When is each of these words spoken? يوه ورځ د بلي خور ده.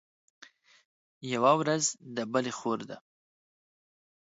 يوه 1.33 1.51
ورځ 1.59 1.83
د 2.15 2.17
بلي 2.31 2.53
خور 2.59 2.79
ده. 2.89 2.97